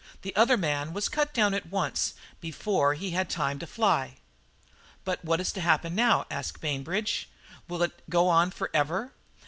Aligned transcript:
The 0.23 0.35
other 0.35 0.57
man 0.57 0.93
was 0.93 1.09
cut 1.09 1.31
down 1.31 1.53
at 1.53 1.67
once, 1.67 2.15
before 2.39 2.95
he 2.95 3.11
had 3.11 3.29
time 3.29 3.59
to 3.59 3.67
fly." 3.67 4.15
"But 5.05 5.23
what 5.23 5.39
is 5.39 5.51
to 5.51 5.61
happen 5.61 5.93
now?" 5.93 6.25
asked 6.31 6.59
Bainbridge. 6.59 7.29
"Will 7.67 7.83
it 7.83 8.01
go 8.09 8.27
on 8.27 8.49
for 8.49 8.71
ever? 8.73 9.13